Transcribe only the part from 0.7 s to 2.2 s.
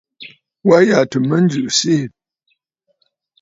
à yə̀tə̂ mə ŋgɨʼɨ siʼi.